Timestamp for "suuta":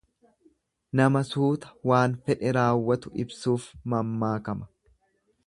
1.31-1.69